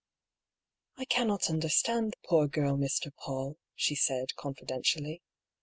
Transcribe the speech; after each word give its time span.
"I 0.97 1.05
cannot 1.05 1.47
understand 1.47 2.13
the 2.13 2.27
poor 2.27 2.47
girl, 2.47 2.75
Mr. 2.75 3.11
PauU," 3.23 3.57
she 3.75 3.93
said, 3.93 4.33
confidentially. 4.35 5.21